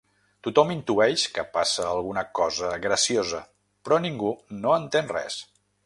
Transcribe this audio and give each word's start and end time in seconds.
Tothom 0.45 0.71
intueix 0.75 1.25
que 1.35 1.43
passa 1.57 1.85
alguna 1.89 2.23
cosa 2.41 2.73
graciosa, 2.87 3.43
però 3.85 4.01
ningú 4.07 4.33
no 4.65 4.77
entén 4.81 5.15
res. 5.19 5.39